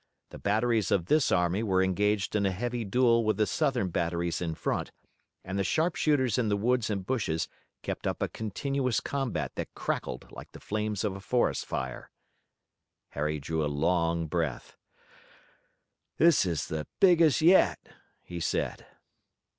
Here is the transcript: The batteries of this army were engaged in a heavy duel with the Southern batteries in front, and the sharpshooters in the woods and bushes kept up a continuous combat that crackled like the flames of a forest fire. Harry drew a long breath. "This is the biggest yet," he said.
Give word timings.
The 0.31 0.39
batteries 0.39 0.89
of 0.89 1.05
this 1.05 1.31
army 1.31 1.61
were 1.61 1.83
engaged 1.83 2.35
in 2.35 2.43
a 2.47 2.51
heavy 2.51 2.83
duel 2.83 3.23
with 3.23 3.37
the 3.37 3.45
Southern 3.45 3.89
batteries 3.89 4.41
in 4.41 4.55
front, 4.55 4.91
and 5.43 5.59
the 5.59 5.63
sharpshooters 5.63 6.39
in 6.39 6.49
the 6.49 6.57
woods 6.57 6.89
and 6.89 7.05
bushes 7.05 7.47
kept 7.83 8.07
up 8.07 8.23
a 8.23 8.27
continuous 8.27 8.99
combat 8.99 9.51
that 9.57 9.75
crackled 9.75 10.31
like 10.31 10.53
the 10.53 10.59
flames 10.59 11.03
of 11.03 11.15
a 11.15 11.19
forest 11.19 11.67
fire. 11.67 12.09
Harry 13.09 13.39
drew 13.39 13.63
a 13.63 13.69
long 13.71 14.25
breath. 14.25 14.75
"This 16.17 16.47
is 16.47 16.65
the 16.65 16.87
biggest 16.99 17.41
yet," 17.43 17.77
he 18.23 18.39
said. 18.39 18.87